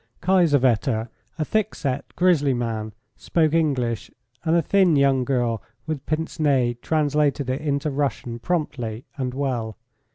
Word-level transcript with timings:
Kiesewetter, 0.19 1.09
a 1.37 1.45
thick 1.45 1.75
set, 1.75 2.15
grisly 2.15 2.55
man, 2.55 2.91
spoke 3.15 3.53
English, 3.53 4.09
and 4.43 4.55
a 4.55 4.61
thin 4.63 4.95
young 4.95 5.23
girl, 5.23 5.61
with 5.85 5.97
a 5.97 6.01
pince 6.01 6.39
nez, 6.39 6.77
translated 6.81 7.51
it 7.51 7.61
into 7.61 7.91
Russian 7.91 8.39
promptly 8.39 9.05
and 9.15 9.35
well. 9.35 9.77